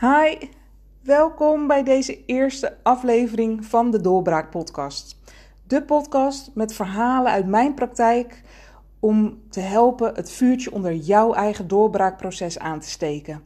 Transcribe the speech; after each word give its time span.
Hi, 0.00 0.48
welkom 1.02 1.66
bij 1.66 1.82
deze 1.82 2.24
eerste 2.26 2.76
aflevering 2.82 3.64
van 3.64 3.90
de 3.90 4.00
Doorbraak 4.00 4.50
Podcast. 4.50 5.18
De 5.66 5.82
podcast 5.82 6.50
met 6.54 6.74
verhalen 6.74 7.32
uit 7.32 7.46
mijn 7.46 7.74
praktijk 7.74 8.42
om 9.00 9.42
te 9.50 9.60
helpen 9.60 10.14
het 10.14 10.30
vuurtje 10.30 10.72
onder 10.72 10.94
jouw 10.94 11.34
eigen 11.34 11.68
doorbraakproces 11.68 12.58
aan 12.58 12.80
te 12.80 12.90
steken. 12.90 13.42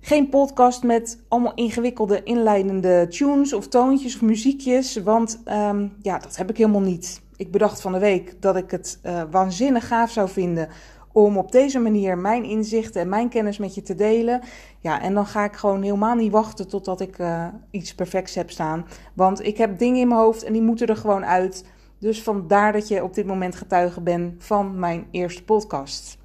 Geen 0.00 0.28
podcast 0.28 0.82
met 0.82 1.18
allemaal 1.28 1.54
ingewikkelde 1.54 2.22
inleidende 2.22 3.06
tunes 3.08 3.52
of 3.52 3.68
toontjes 3.68 4.14
of 4.14 4.22
muziekjes, 4.22 4.96
want 4.96 5.40
ehm, 5.44 5.88
ja, 6.02 6.18
dat 6.18 6.36
heb 6.36 6.50
ik 6.50 6.56
helemaal 6.56 6.80
niet. 6.80 7.22
Ik 7.36 7.50
bedacht 7.50 7.80
van 7.80 7.92
de 7.92 7.98
week 7.98 8.42
dat 8.42 8.56
ik 8.56 8.70
het 8.70 8.98
uh, 9.02 9.22
waanzinnig 9.30 9.86
gaaf 9.86 10.10
zou 10.10 10.28
vinden 10.28 10.68
om 11.12 11.38
op 11.38 11.52
deze 11.52 11.78
manier 11.78 12.18
mijn 12.18 12.44
inzichten 12.44 13.00
en 13.00 13.08
mijn 13.08 13.28
kennis 13.28 13.58
met 13.58 13.74
je 13.74 13.82
te 13.82 13.94
delen. 13.94 14.40
Ja, 14.78 15.00
en 15.00 15.14
dan 15.14 15.26
ga 15.26 15.44
ik 15.44 15.56
gewoon 15.56 15.82
helemaal 15.82 16.14
niet 16.14 16.32
wachten 16.32 16.68
totdat 16.68 17.00
ik 17.00 17.18
uh, 17.18 17.46
iets 17.70 17.94
perfects 17.94 18.34
heb 18.34 18.50
staan. 18.50 18.86
Want 19.14 19.44
ik 19.46 19.56
heb 19.56 19.78
dingen 19.78 20.00
in 20.00 20.08
mijn 20.08 20.20
hoofd 20.20 20.42
en 20.42 20.52
die 20.52 20.62
moeten 20.62 20.86
er 20.86 20.96
gewoon 20.96 21.24
uit. 21.24 21.64
Dus 21.98 22.22
vandaar 22.22 22.72
dat 22.72 22.88
je 22.88 23.02
op 23.02 23.14
dit 23.14 23.26
moment 23.26 23.54
getuige 23.54 24.00
bent 24.00 24.44
van 24.44 24.78
mijn 24.78 25.06
eerste 25.10 25.44
podcast. 25.44 26.18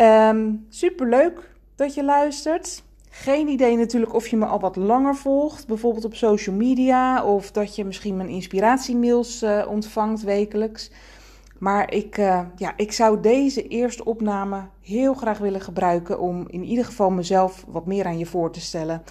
Um, 0.00 0.66
superleuk 0.68 1.50
dat 1.74 1.94
je 1.94 2.04
luistert. 2.04 2.82
Geen 3.10 3.48
idee 3.48 3.76
natuurlijk 3.76 4.14
of 4.14 4.26
je 4.26 4.36
me 4.36 4.46
al 4.46 4.60
wat 4.60 4.76
langer 4.76 5.16
volgt, 5.16 5.66
bijvoorbeeld 5.66 6.04
op 6.04 6.14
social 6.14 6.56
media, 6.56 7.24
of 7.24 7.50
dat 7.50 7.76
je 7.76 7.84
misschien 7.84 8.16
mijn 8.16 8.28
inspiratiemails 8.28 9.42
uh, 9.42 9.66
ontvangt 9.68 10.22
wekelijks. 10.22 10.90
Maar 11.64 11.92
ik, 11.92 12.18
uh, 12.18 12.40
ja, 12.56 12.72
ik 12.76 12.92
zou 12.92 13.20
deze 13.20 13.68
eerste 13.68 14.04
opname 14.04 14.68
heel 14.80 15.14
graag 15.14 15.38
willen 15.38 15.60
gebruiken 15.60 16.20
om 16.20 16.44
in 16.48 16.64
ieder 16.64 16.84
geval 16.84 17.10
mezelf 17.10 17.64
wat 17.68 17.86
meer 17.86 18.04
aan 18.04 18.18
je 18.18 18.26
voor 18.26 18.50
te 18.50 18.60
stellen. 18.60 19.02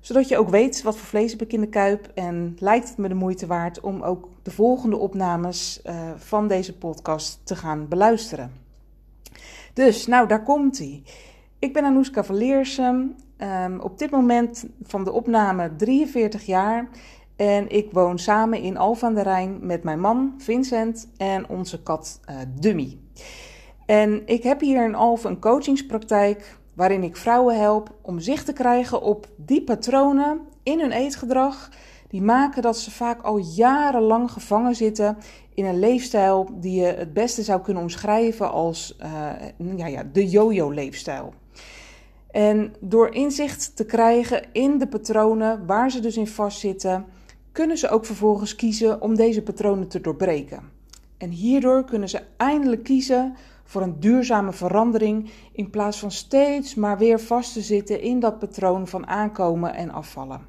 Zodat 0.00 0.28
je 0.28 0.38
ook 0.38 0.48
weet 0.48 0.82
wat 0.82 0.96
voor 0.96 1.06
vlees 1.06 1.36
ik 1.36 1.52
in 1.52 1.60
de 1.60 1.68
kuip 1.68 2.10
en 2.14 2.56
lijkt 2.58 2.88
het 2.88 2.98
me 2.98 3.08
de 3.08 3.14
moeite 3.14 3.46
waard 3.46 3.80
om 3.80 4.02
ook 4.02 4.28
de 4.42 4.50
volgende 4.50 4.96
opnames 4.96 5.80
uh, 5.86 5.94
van 6.16 6.48
deze 6.48 6.78
podcast 6.78 7.40
te 7.44 7.56
gaan 7.56 7.88
beluisteren. 7.88 8.52
Dus, 9.72 10.06
nou, 10.06 10.28
daar 10.28 10.42
komt 10.42 10.78
hij. 10.78 11.02
Ik 11.58 11.72
ben 11.72 11.84
Anouska 11.84 12.24
Verleersem, 12.24 13.14
um, 13.38 13.80
op 13.80 13.98
dit 13.98 14.10
moment 14.10 14.64
van 14.82 15.04
de 15.04 15.12
opname 15.12 15.76
43 15.76 16.46
jaar 16.46 16.88
en 17.38 17.68
ik 17.70 17.92
woon 17.92 18.18
samen 18.18 18.62
in 18.62 18.76
Alphen 18.76 19.08
aan 19.08 19.14
de 19.14 19.22
Rijn 19.22 19.58
met 19.60 19.82
mijn 19.82 20.00
man 20.00 20.34
Vincent 20.38 21.08
en 21.16 21.48
onze 21.48 21.82
kat 21.82 22.20
uh, 22.30 22.36
Dummy. 22.60 22.98
En 23.86 24.22
ik 24.26 24.42
heb 24.42 24.60
hier 24.60 24.84
in 24.84 24.94
Alphen 24.94 25.30
een 25.30 25.40
coachingspraktijk 25.40 26.58
waarin 26.74 27.02
ik 27.02 27.16
vrouwen 27.16 27.58
help 27.58 27.94
om 28.02 28.18
zicht 28.18 28.46
te 28.46 28.52
krijgen 28.52 29.02
op 29.02 29.28
die 29.36 29.62
patronen 29.62 30.40
in 30.62 30.80
hun 30.80 30.92
eetgedrag 30.92 31.70
die 32.08 32.22
maken 32.22 32.62
dat 32.62 32.78
ze 32.78 32.90
vaak 32.90 33.22
al 33.22 33.38
jarenlang 33.38 34.30
gevangen 34.30 34.74
zitten 34.74 35.16
in 35.54 35.64
een 35.64 35.78
leefstijl 35.78 36.48
die 36.52 36.80
je 36.80 36.86
het 36.86 37.12
beste 37.12 37.42
zou 37.42 37.60
kunnen 37.60 37.82
omschrijven 37.82 38.50
als 38.52 38.96
uh, 39.02 39.76
ja, 39.76 39.86
ja, 39.86 40.02
de 40.12 40.28
yo-yo-leefstijl. 40.28 41.32
En 42.30 42.74
door 42.80 43.14
inzicht 43.14 43.76
te 43.76 43.84
krijgen 43.84 44.42
in 44.52 44.78
de 44.78 44.88
patronen 44.88 45.66
waar 45.66 45.90
ze 45.90 46.00
dus 46.00 46.16
in 46.16 46.26
vastzitten, 46.26 47.06
kunnen 47.52 47.78
ze 47.78 47.88
ook 47.88 48.04
vervolgens 48.04 48.54
kiezen 48.54 49.00
om 49.00 49.14
deze 49.14 49.42
patronen 49.42 49.88
te 49.88 50.00
doorbreken. 50.00 50.62
En 51.16 51.30
hierdoor 51.30 51.84
kunnen 51.84 52.08
ze 52.08 52.22
eindelijk 52.36 52.82
kiezen 52.82 53.36
voor 53.64 53.82
een 53.82 54.00
duurzame 54.00 54.52
verandering 54.52 55.30
in 55.52 55.70
plaats 55.70 55.98
van 55.98 56.10
steeds 56.10 56.74
maar 56.74 56.98
weer 56.98 57.20
vast 57.20 57.52
te 57.52 57.60
zitten 57.60 58.00
in 58.00 58.20
dat 58.20 58.38
patroon 58.38 58.88
van 58.88 59.06
aankomen 59.06 59.74
en 59.74 59.90
afvallen. 59.90 60.40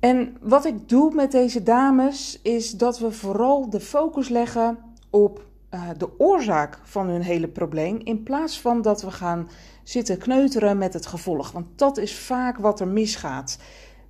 En 0.00 0.36
wat 0.40 0.64
ik 0.64 0.88
doe 0.88 1.14
met 1.14 1.32
deze 1.32 1.62
dames 1.62 2.40
is 2.42 2.70
dat 2.70 2.98
we 2.98 3.12
vooral 3.12 3.70
de 3.70 3.80
focus 3.80 4.28
leggen 4.28 4.78
op 5.10 5.46
uh, 5.74 5.88
de 5.98 6.18
oorzaak 6.18 6.78
van 6.82 7.08
hun 7.08 7.22
hele 7.22 7.48
probleem 7.48 7.98
in 8.04 8.22
plaats 8.22 8.60
van 8.60 8.82
dat 8.82 9.02
we 9.02 9.10
gaan 9.10 9.48
zitten 9.82 10.18
kneuteren 10.18 10.78
met 10.78 10.92
het 10.92 11.06
gevolg. 11.06 11.50
Want 11.50 11.66
dat 11.76 11.96
is 11.96 12.18
vaak 12.18 12.58
wat 12.58 12.80
er 12.80 12.88
misgaat. 12.88 13.58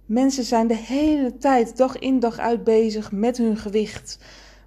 Mensen 0.07 0.45
zijn 0.45 0.67
de 0.67 0.77
hele 0.77 1.37
tijd, 1.37 1.77
dag 1.77 1.99
in 1.99 2.21
dag 2.21 2.39
uit 2.39 2.65
bezig 2.65 3.13
met 3.13 3.37
hun 3.37 3.57
gewicht. 3.57 4.19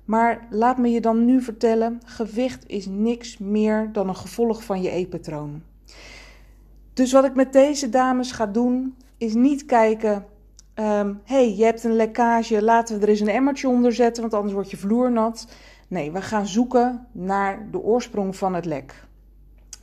Maar 0.06 0.47
laat 0.50 0.78
me 0.78 0.90
je 0.90 1.01
dan 1.01 1.25
nu 1.25 1.41
vertellen: 1.41 2.01
gewicht 2.06 2.63
is 2.68 2.85
niks 2.85 3.38
meer 3.38 3.90
dan 3.91 4.07
een 4.07 4.16
gevolg 4.16 4.63
van 4.63 4.81
je 4.81 4.90
eetpatroon. 4.90 5.62
Dus 6.94 7.12
wat 7.12 7.25
ik 7.25 7.35
met 7.35 7.53
deze 7.53 7.90
dames 7.90 8.31
ga 8.31 8.45
doen, 8.45 8.95
is 9.18 9.34
niet 9.34 9.66
kijken. 9.66 10.25
Um, 10.75 11.22
hey, 11.24 11.56
je 11.56 11.63
hebt 11.63 11.84
een 11.84 11.95
lekkage, 11.95 12.63
laten 12.63 12.95
we 12.95 13.01
er 13.01 13.09
eens 13.09 13.19
een 13.19 13.28
emmertje 13.28 13.69
onder 13.69 13.94
zetten, 13.94 14.22
want 14.22 14.34
anders 14.34 14.53
wordt 14.53 14.72
je 14.72 14.78
vloer 14.78 15.12
nat. 15.12 15.47
Nee, 15.88 16.12
we 16.12 16.22
gaan 16.22 16.47
zoeken 16.47 17.07
naar 17.12 17.68
de 17.72 17.79
oorsprong 17.79 18.35
van 18.35 18.53
het 18.53 18.66
lek. 18.66 19.06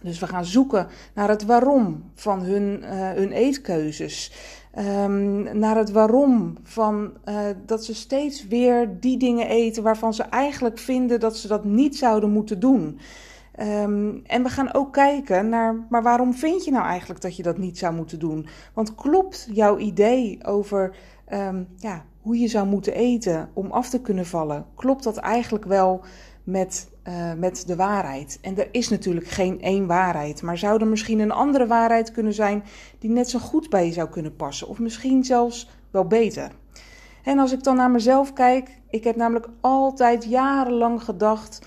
Dus 0.00 0.18
we 0.18 0.26
gaan 0.26 0.44
zoeken 0.44 0.88
naar 1.14 1.28
het 1.28 1.44
waarom 1.44 2.10
van 2.14 2.40
hun, 2.40 2.80
uh, 2.82 2.88
hun 3.12 3.32
eetkeuzes. 3.32 4.32
Um, 4.78 5.58
naar 5.58 5.76
het 5.76 5.90
waarom 5.90 6.56
van 6.62 7.12
uh, 7.24 7.34
dat 7.66 7.84
ze 7.84 7.94
steeds 7.94 8.46
weer 8.46 9.00
die 9.00 9.18
dingen 9.18 9.48
eten 9.48 9.82
waarvan 9.82 10.14
ze 10.14 10.22
eigenlijk 10.22 10.78
vinden 10.78 11.20
dat 11.20 11.36
ze 11.36 11.48
dat 11.48 11.64
niet 11.64 11.96
zouden 11.96 12.30
moeten 12.30 12.60
doen. 12.60 12.98
Um, 13.60 14.22
en 14.26 14.42
we 14.42 14.48
gaan 14.48 14.74
ook 14.74 14.92
kijken 14.92 15.48
naar, 15.48 15.86
maar 15.88 16.02
waarom 16.02 16.34
vind 16.34 16.64
je 16.64 16.70
nou 16.70 16.84
eigenlijk 16.84 17.20
dat 17.20 17.36
je 17.36 17.42
dat 17.42 17.58
niet 17.58 17.78
zou 17.78 17.94
moeten 17.94 18.18
doen? 18.18 18.46
Want 18.74 18.94
klopt 18.94 19.48
jouw 19.52 19.78
idee 19.78 20.38
over 20.44 20.96
um, 21.32 21.68
ja, 21.76 22.04
hoe 22.20 22.38
je 22.38 22.48
zou 22.48 22.66
moeten 22.66 22.94
eten 22.94 23.48
om 23.52 23.70
af 23.70 23.88
te 23.88 24.00
kunnen 24.00 24.26
vallen, 24.26 24.66
klopt 24.74 25.04
dat 25.04 25.16
eigenlijk 25.16 25.64
wel 25.64 26.00
met, 26.44 26.90
uh, 27.08 27.32
met 27.32 27.66
de 27.66 27.76
waarheid? 27.76 28.38
En 28.40 28.58
er 28.58 28.68
is 28.70 28.88
natuurlijk 28.88 29.26
geen 29.26 29.60
één 29.60 29.86
waarheid, 29.86 30.42
maar 30.42 30.58
zou 30.58 30.80
er 30.80 30.86
misschien 30.86 31.18
een 31.18 31.32
andere 31.32 31.66
waarheid 31.66 32.12
kunnen 32.12 32.34
zijn 32.34 32.64
die 32.98 33.10
net 33.10 33.30
zo 33.30 33.38
goed 33.38 33.70
bij 33.70 33.86
je 33.86 33.92
zou 33.92 34.08
kunnen 34.08 34.36
passen, 34.36 34.68
of 34.68 34.78
misschien 34.78 35.24
zelfs 35.24 35.70
wel 35.90 36.06
beter? 36.06 36.50
En 37.22 37.38
als 37.38 37.52
ik 37.52 37.62
dan 37.62 37.76
naar 37.76 37.90
mezelf 37.90 38.32
kijk, 38.32 38.70
ik 38.90 39.04
heb 39.04 39.16
namelijk 39.16 39.48
altijd 39.60 40.24
jarenlang 40.24 41.02
gedacht: 41.02 41.66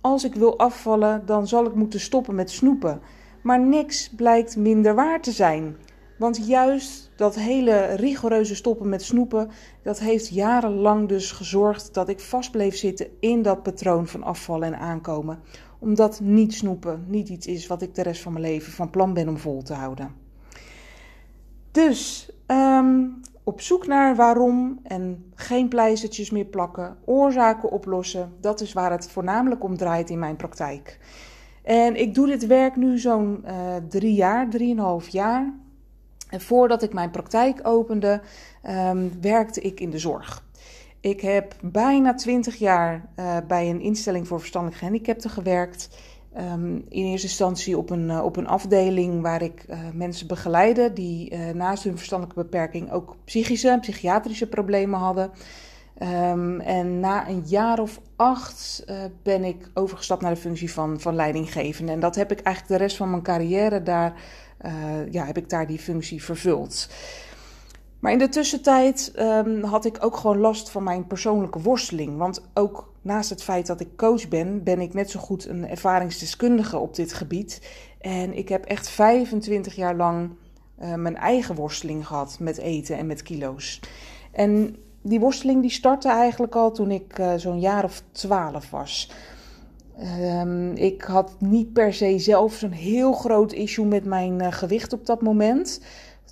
als 0.00 0.24
ik 0.24 0.34
wil 0.34 0.58
afvallen, 0.58 1.26
dan 1.26 1.48
zal 1.48 1.66
ik 1.66 1.74
moeten 1.74 2.00
stoppen 2.00 2.34
met 2.34 2.50
snoepen. 2.50 3.00
Maar 3.42 3.60
niks 3.60 4.08
blijkt 4.08 4.56
minder 4.56 4.94
waar 4.94 5.20
te 5.20 5.32
zijn. 5.32 5.76
Want 6.18 6.46
juist 6.46 7.10
dat 7.16 7.34
hele 7.34 7.84
rigoureuze 7.84 8.54
stoppen 8.54 8.88
met 8.88 9.02
snoepen, 9.02 9.50
dat 9.82 9.98
heeft 9.98 10.28
jarenlang 10.28 11.08
dus 11.08 11.32
gezorgd 11.32 11.94
dat 11.94 12.08
ik 12.08 12.20
vast 12.20 12.50
bleef 12.50 12.76
zitten 12.76 13.06
in 13.20 13.42
dat 13.42 13.62
patroon 13.62 14.06
van 14.06 14.22
afvallen 14.22 14.72
en 14.72 14.78
aankomen. 14.78 15.38
Omdat 15.78 16.20
niet 16.20 16.54
snoepen 16.54 17.04
niet 17.08 17.28
iets 17.28 17.46
is 17.46 17.66
wat 17.66 17.82
ik 17.82 17.94
de 17.94 18.02
rest 18.02 18.22
van 18.22 18.32
mijn 18.32 18.44
leven 18.44 18.72
van 18.72 18.90
plan 18.90 19.14
ben 19.14 19.28
om 19.28 19.38
vol 19.38 19.62
te 19.62 19.74
houden. 19.74 20.14
Dus 21.70 22.30
um, 22.46 23.20
op 23.44 23.60
zoek 23.60 23.86
naar 23.86 24.16
waarom 24.16 24.80
en 24.82 25.32
geen 25.34 25.68
pleistertjes 25.68 26.30
meer 26.30 26.44
plakken, 26.44 26.96
oorzaken 27.04 27.70
oplossen, 27.70 28.32
dat 28.40 28.60
is 28.60 28.72
waar 28.72 28.90
het 28.90 29.10
voornamelijk 29.10 29.64
om 29.64 29.76
draait 29.76 30.10
in 30.10 30.18
mijn 30.18 30.36
praktijk. 30.36 30.98
En 31.62 31.96
ik 31.96 32.14
doe 32.14 32.26
dit 32.26 32.46
werk 32.46 32.76
nu 32.76 32.98
zo'n 32.98 33.44
uh, 33.44 33.76
drie 33.88 34.14
jaar, 34.14 34.50
drieënhalf 34.50 35.08
jaar. 35.08 35.54
Voordat 36.30 36.82
ik 36.82 36.92
mijn 36.92 37.10
praktijk 37.10 37.60
opende, 37.62 38.20
um, 38.68 39.12
werkte 39.20 39.60
ik 39.60 39.80
in 39.80 39.90
de 39.90 39.98
zorg. 39.98 40.44
Ik 41.00 41.20
heb 41.20 41.54
bijna 41.62 42.14
twintig 42.14 42.56
jaar 42.56 43.08
uh, 43.16 43.36
bij 43.48 43.70
een 43.70 43.80
instelling 43.80 44.26
voor 44.26 44.38
verstandelijk 44.38 44.78
gehandicapten 44.78 45.30
gewerkt. 45.30 45.88
Um, 46.38 46.84
in 46.88 47.04
eerste 47.04 47.26
instantie 47.26 47.78
op 47.78 47.90
een, 47.90 48.08
uh, 48.08 48.24
op 48.24 48.36
een 48.36 48.46
afdeling 48.46 49.22
waar 49.22 49.42
ik 49.42 49.64
uh, 49.68 49.78
mensen 49.94 50.26
begeleide 50.26 50.92
die 50.92 51.36
naast 51.36 51.84
hun 51.84 51.96
verstandelijke 51.96 52.42
beperking 52.42 52.92
ook 52.92 53.16
psychische 53.24 53.70
en 53.70 53.80
psychiatrische 53.80 54.48
problemen 54.48 54.98
hadden. 54.98 55.30
Um, 56.02 56.60
en 56.60 57.00
na 57.00 57.28
een 57.28 57.42
jaar 57.46 57.78
of 57.78 58.00
acht 58.16 58.84
ben 59.22 59.44
ik 59.44 59.70
overgestapt 59.74 60.22
naar 60.22 60.34
de 60.34 60.40
functie 60.40 60.72
van, 60.72 61.00
van 61.00 61.14
leidinggevende. 61.14 61.92
En 61.92 62.00
dat 62.00 62.14
heb 62.14 62.32
ik 62.32 62.40
eigenlijk 62.40 62.78
de 62.78 62.84
rest 62.84 62.96
van 62.96 63.10
mijn 63.10 63.22
carrière 63.22 63.82
daar 63.82 64.12
uh, 64.64 65.12
ja, 65.12 65.24
heb 65.24 65.36
ik 65.36 65.48
daar 65.48 65.66
die 65.66 65.78
functie 65.78 66.22
vervuld. 66.22 66.88
Maar 67.98 68.12
in 68.12 68.18
de 68.18 68.28
tussentijd 68.28 69.12
um, 69.18 69.62
had 69.62 69.84
ik 69.84 69.96
ook 70.00 70.16
gewoon 70.16 70.38
last 70.38 70.70
van 70.70 70.82
mijn 70.82 71.06
persoonlijke 71.06 71.60
worsteling. 71.60 72.18
Want 72.18 72.42
ook 72.54 72.92
naast 73.02 73.30
het 73.30 73.42
feit 73.42 73.66
dat 73.66 73.80
ik 73.80 73.96
coach 73.96 74.28
ben, 74.28 74.62
ben 74.62 74.80
ik 74.80 74.94
net 74.94 75.10
zo 75.10 75.20
goed 75.20 75.46
een 75.46 75.68
ervaringsdeskundige 75.68 76.78
op 76.78 76.94
dit 76.94 77.12
gebied. 77.12 77.60
En 78.00 78.36
ik 78.36 78.48
heb 78.48 78.64
echt 78.64 78.88
25 78.88 79.74
jaar 79.74 79.96
lang 79.96 80.30
uh, 80.82 80.94
mijn 80.94 81.16
eigen 81.16 81.54
worsteling 81.54 82.06
gehad 82.06 82.36
met 82.40 82.58
eten 82.58 82.96
en 82.96 83.06
met 83.06 83.22
kilo's. 83.22 83.80
En 84.32 84.76
die 85.02 85.20
worsteling 85.20 85.60
die 85.60 85.70
startte 85.70 86.08
eigenlijk 86.08 86.54
al 86.54 86.72
toen 86.72 86.90
ik 86.90 87.18
uh, 87.18 87.32
zo'n 87.36 87.60
jaar 87.60 87.84
of 87.84 88.02
twaalf 88.12 88.70
was 88.70 89.10
Ehm, 89.98 90.72
ik 90.72 91.02
had 91.02 91.36
niet 91.38 91.72
per 91.72 91.94
se 91.94 92.18
zelf 92.18 92.54
zo'n 92.54 92.70
heel 92.70 93.12
groot 93.12 93.52
issue 93.52 93.86
met 93.86 94.04
mijn 94.04 94.42
uh, 94.42 94.52
gewicht 94.52 94.92
op 94.92 95.06
dat 95.06 95.22
moment. 95.22 95.80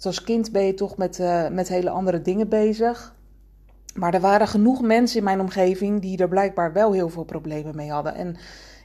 Als 0.02 0.22
kind 0.22 0.52
ben 0.52 0.64
je 0.64 0.74
toch 0.74 0.96
met, 0.96 1.18
uh, 1.18 1.48
met 1.48 1.68
hele 1.68 1.90
andere 1.90 2.22
dingen 2.22 2.48
bezig. 2.48 3.14
Maar 3.94 4.14
er 4.14 4.20
waren 4.20 4.48
genoeg 4.48 4.82
mensen 4.82 5.18
in 5.18 5.24
mijn 5.24 5.40
omgeving 5.40 6.00
die 6.00 6.18
er 6.18 6.28
blijkbaar 6.28 6.72
wel 6.72 6.92
heel 6.92 7.08
veel 7.08 7.24
problemen 7.24 7.76
mee 7.76 7.90
hadden. 7.90 8.14
En 8.14 8.36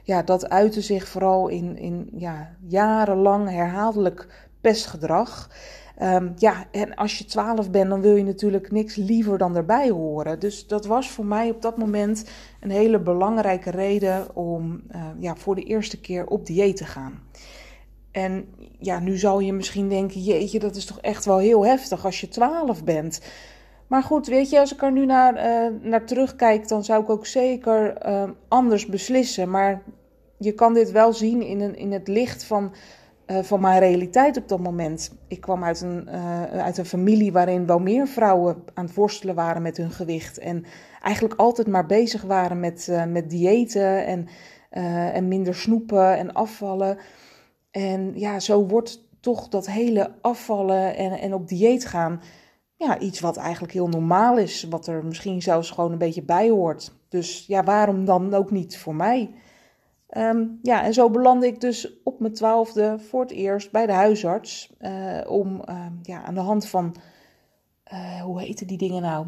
ja, 0.02 0.22
dat 0.22 0.48
uitte 0.48 0.80
zich 0.80 1.08
vooral 1.08 1.48
in, 1.48 1.78
in 1.78 2.08
ja, 2.12 2.56
jarenlang 2.60 3.48
herhaaldelijk 3.48 4.48
pestgedrag. 4.60 5.50
Um, 6.02 6.32
ja, 6.36 6.64
en 6.70 6.94
als 6.94 7.18
je 7.18 7.24
12 7.24 7.70
bent, 7.70 7.90
dan 7.90 8.00
wil 8.00 8.16
je 8.16 8.24
natuurlijk 8.24 8.70
niks 8.70 8.96
liever 8.96 9.38
dan 9.38 9.56
erbij 9.56 9.90
horen. 9.90 10.38
Dus 10.38 10.66
dat 10.66 10.86
was 10.86 11.10
voor 11.10 11.24
mij 11.24 11.50
op 11.50 11.62
dat 11.62 11.76
moment 11.76 12.24
een 12.60 12.70
hele 12.70 13.00
belangrijke 13.00 13.70
reden 13.70 14.36
om 14.36 14.82
uh, 14.94 15.04
ja, 15.18 15.36
voor 15.36 15.54
de 15.54 15.62
eerste 15.62 16.00
keer 16.00 16.26
op 16.26 16.46
dieet 16.46 16.76
te 16.76 16.84
gaan. 16.84 17.22
En 18.10 18.48
ja, 18.78 18.98
nu 18.98 19.16
zal 19.16 19.40
je 19.40 19.52
misschien 19.52 19.88
denken: 19.88 20.20
jeetje, 20.20 20.58
dat 20.58 20.76
is 20.76 20.84
toch 20.84 21.00
echt 21.00 21.24
wel 21.24 21.38
heel 21.38 21.66
heftig 21.66 22.04
als 22.04 22.20
je 22.20 22.28
12 22.28 22.84
bent. 22.84 23.20
Maar 23.86 24.02
goed, 24.02 24.26
weet 24.26 24.50
je, 24.50 24.60
als 24.60 24.72
ik 24.72 24.82
er 24.82 24.92
nu 24.92 25.06
naar, 25.06 25.34
uh, 25.34 25.74
naar 25.82 26.06
terugkijk, 26.06 26.68
dan 26.68 26.84
zou 26.84 27.02
ik 27.02 27.10
ook 27.10 27.26
zeker 27.26 28.06
uh, 28.06 28.30
anders 28.48 28.86
beslissen. 28.86 29.50
Maar 29.50 29.82
je 30.38 30.52
kan 30.52 30.74
dit 30.74 30.90
wel 30.90 31.12
zien 31.12 31.42
in, 31.42 31.60
een, 31.60 31.76
in 31.76 31.92
het 31.92 32.08
licht 32.08 32.44
van 32.44 32.72
van 33.38 33.60
mijn 33.60 33.78
realiteit 33.78 34.36
op 34.36 34.48
dat 34.48 34.60
moment. 34.60 35.12
Ik 35.28 35.40
kwam 35.40 35.64
uit 35.64 35.80
een, 35.80 36.08
uh, 36.08 36.42
uit 36.42 36.78
een 36.78 36.84
familie 36.84 37.32
waarin 37.32 37.66
wel 37.66 37.78
meer 37.78 38.06
vrouwen 38.06 38.62
aan 38.74 38.84
het 38.84 38.94
worstelen 38.94 39.34
waren 39.34 39.62
met 39.62 39.76
hun 39.76 39.90
gewicht. 39.90 40.38
En 40.38 40.64
eigenlijk 41.02 41.40
altijd 41.40 41.66
maar 41.66 41.86
bezig 41.86 42.22
waren 42.22 42.60
met, 42.60 42.86
uh, 42.90 43.04
met 43.04 43.30
diëten 43.30 44.06
en, 44.06 44.28
en 45.12 45.28
minder 45.28 45.54
snoepen 45.54 46.18
en 46.18 46.32
afvallen. 46.32 46.98
En 47.70 48.12
ja, 48.14 48.40
zo 48.40 48.66
wordt 48.66 49.08
toch 49.20 49.48
dat 49.48 49.66
hele 49.66 50.10
afvallen 50.20 50.96
en, 50.96 51.12
en 51.12 51.34
op 51.34 51.48
dieet 51.48 51.86
gaan. 51.86 52.20
Ja, 52.76 52.98
iets 52.98 53.20
wat 53.20 53.36
eigenlijk 53.36 53.72
heel 53.72 53.88
normaal 53.88 54.38
is. 54.38 54.66
Wat 54.70 54.86
er 54.86 55.04
misschien 55.04 55.42
zelfs 55.42 55.70
gewoon 55.70 55.92
een 55.92 55.98
beetje 55.98 56.22
bij 56.22 56.50
hoort. 56.50 56.92
Dus 57.08 57.44
ja, 57.46 57.64
waarom 57.64 58.04
dan 58.04 58.34
ook 58.34 58.50
niet 58.50 58.78
voor 58.78 58.94
mij? 58.94 59.30
Um, 60.16 60.58
ja, 60.62 60.84
en 60.84 60.94
zo 60.94 61.10
belandde 61.10 61.46
ik 61.46 61.60
dus 61.60 62.02
op 62.02 62.20
mijn 62.20 62.32
twaalfde 62.32 62.98
voor 62.98 63.20
het 63.20 63.30
eerst 63.30 63.70
bij 63.70 63.86
de 63.86 63.92
huisarts. 63.92 64.74
Uh, 64.80 65.20
om 65.26 65.62
uh, 65.68 65.86
ja, 66.02 66.22
aan 66.22 66.34
de 66.34 66.40
hand 66.40 66.68
van, 66.68 66.96
uh, 67.92 68.22
hoe 68.22 68.40
heten 68.40 68.66
die 68.66 68.78
dingen 68.78 69.02
nou? 69.02 69.26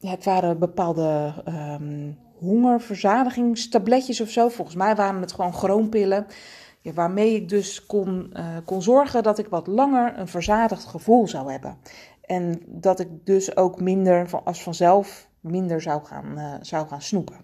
Het 0.00 0.24
waren 0.24 0.58
bepaalde 0.58 1.34
um, 1.48 2.18
hongerverzadigingstabletjes 2.38 4.20
of 4.20 4.28
zo. 4.28 4.48
Volgens 4.48 4.76
mij 4.76 4.94
waren 4.94 5.20
het 5.20 5.32
gewoon 5.32 5.52
groompillen. 5.52 6.26
Ja, 6.80 6.92
waarmee 6.92 7.34
ik 7.34 7.48
dus 7.48 7.86
kon, 7.86 8.34
kon 8.64 8.82
zorgen 8.82 9.22
dat 9.22 9.38
ik 9.38 9.48
wat 9.48 9.66
langer 9.66 10.18
een 10.18 10.28
verzadigd 10.28 10.84
gevoel 10.84 11.28
zou 11.28 11.50
hebben. 11.50 11.78
En 12.20 12.62
dat 12.66 13.00
ik 13.00 13.08
dus 13.24 13.56
ook 13.56 13.80
minder, 13.80 14.42
als 14.44 14.62
vanzelf, 14.62 15.28
minder 15.40 15.80
zou 15.80 16.04
gaan, 16.04 16.58
zou 16.60 16.88
gaan 16.88 17.02
snoepen. 17.02 17.36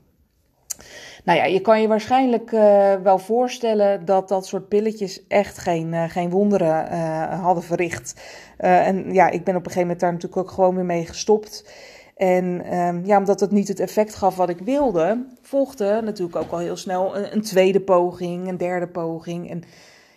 Nou 1.24 1.38
ja, 1.38 1.44
je 1.44 1.60
kan 1.60 1.80
je 1.80 1.88
waarschijnlijk 1.88 2.52
uh, 2.52 2.94
wel 2.94 3.18
voorstellen 3.18 4.04
dat 4.04 4.28
dat 4.28 4.46
soort 4.46 4.68
pilletjes 4.68 5.26
echt 5.26 5.58
geen, 5.58 5.92
uh, 5.92 6.04
geen 6.08 6.30
wonderen 6.30 6.92
uh, 6.92 7.42
hadden 7.42 7.62
verricht. 7.62 8.20
en 8.56 9.12
ja, 9.12 9.30
ik 9.30 9.44
ben 9.44 9.56
op 9.56 9.64
een 9.64 9.72
gegeven 9.72 9.80
moment 9.80 10.00
daar 10.00 10.12
natuurlijk 10.12 10.40
ook 10.42 10.50
gewoon 10.50 10.74
weer 10.74 10.84
mee 10.84 11.06
gestopt. 11.06 11.72
En 12.16 12.76
um, 12.78 13.06
ja, 13.06 13.18
omdat 13.18 13.40
het 13.40 13.50
niet 13.50 13.68
het 13.68 13.80
effect 13.80 14.14
gaf 14.14 14.36
wat 14.36 14.48
ik 14.48 14.58
wilde, 14.58 15.26
volgde 15.42 16.00
natuurlijk 16.04 16.36
ook 16.36 16.50
al 16.50 16.58
heel 16.58 16.76
snel 16.76 17.16
een, 17.16 17.32
een 17.32 17.42
tweede 17.42 17.80
poging, 17.80 18.48
een 18.48 18.56
derde 18.56 18.88
poging. 18.88 19.50
En 19.50 19.62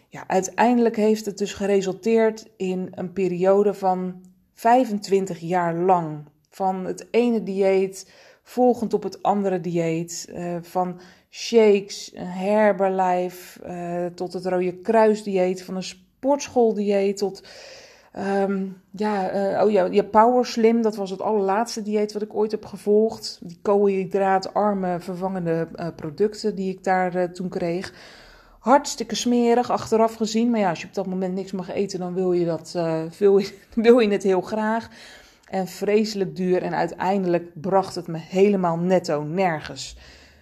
ja, 0.07 0.23
uiteindelijk 0.27 0.95
heeft 0.95 1.25
het 1.25 1.37
dus 1.37 1.53
geresulteerd 1.53 2.47
in 2.57 2.91
een 2.91 3.13
periode 3.13 3.73
van 3.73 4.21
25 4.53 5.39
jaar 5.39 5.75
lang. 5.75 6.17
Van 6.49 6.85
het 6.85 7.07
ene 7.11 7.43
dieet 7.43 8.11
volgend 8.47 8.93
op 8.93 9.03
het 9.03 9.23
andere 9.23 9.61
dieet. 9.61 10.27
Uh, 10.29 10.55
van 10.61 10.99
shakes, 11.29 12.11
Herbalife, 12.15 13.59
uh, 13.67 14.05
tot 14.05 14.33
het 14.33 14.45
Rode 14.45 14.73
Kruisdieet, 14.73 15.63
van 15.63 15.75
een 15.75 15.83
sportschooldieet 15.83 17.17
tot... 17.17 17.43
Um, 18.17 18.81
ja, 18.91 19.33
uh, 19.33 19.63
oh 19.63 19.71
ja, 19.71 19.85
ja, 19.91 20.03
Power 20.03 20.45
Slim, 20.45 20.81
dat 20.81 20.95
was 20.95 21.09
het 21.09 21.21
allerlaatste 21.21 21.81
dieet 21.81 22.13
wat 22.13 22.21
ik 22.21 22.35
ooit 22.35 22.51
heb 22.51 22.65
gevolgd. 22.65 23.39
Die 23.41 23.59
koolhydraatarme 23.61 24.99
vervangende 24.99 25.67
producten 25.95 26.55
die 26.55 26.71
ik 26.71 26.83
daar 26.83 27.31
toen 27.31 27.49
kreeg. 27.49 27.93
Hartstikke 28.59 29.15
smerig, 29.15 29.71
achteraf 29.71 30.15
gezien. 30.15 30.49
Maar 30.49 30.59
ja, 30.59 30.69
als 30.69 30.81
je 30.81 30.87
op 30.87 30.93
dat 30.93 31.07
moment 31.07 31.33
niks 31.33 31.51
mag 31.51 31.69
eten, 31.69 31.99
dan 31.99 32.13
wil 32.13 32.31
je, 32.31 32.45
dat, 32.45 32.77
wil 33.17 33.37
je, 33.37 33.53
wil 33.75 33.99
je 33.99 34.09
het 34.09 34.23
heel 34.23 34.41
graag 34.41 34.89
en 35.49 35.67
vreselijk 35.67 36.35
duur. 36.35 36.61
En 36.61 36.75
uiteindelijk 36.75 37.61
bracht 37.61 37.95
het 37.95 38.07
me 38.07 38.17
helemaal 38.17 38.77
netto 38.77 39.23
nergens. 39.23 39.97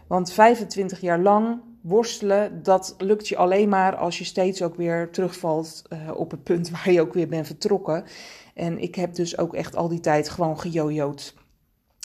Want 0.07 0.31
25 0.31 1.01
jaar 1.01 1.19
lang 1.19 1.61
worstelen, 1.81 2.63
dat 2.63 2.95
lukt 2.97 3.27
je 3.27 3.37
alleen 3.37 3.69
maar 3.69 3.95
als 3.95 4.17
je 4.17 4.23
steeds 4.23 4.61
ook 4.61 4.75
weer 4.75 5.09
terugvalt 5.11 5.81
uh, 5.89 6.17
op 6.17 6.31
het 6.31 6.43
punt 6.43 6.69
waar 6.69 6.91
je 6.91 7.01
ook 7.01 7.13
weer 7.13 7.27
bent 7.27 7.47
vertrokken. 7.47 8.03
En 8.53 8.79
ik 8.79 8.95
heb 8.95 9.15
dus 9.15 9.37
ook 9.37 9.53
echt 9.53 9.75
al 9.75 9.87
die 9.87 9.99
tijd 9.99 10.29
gewoon 10.29 10.59
gejojoed. 10.59 11.33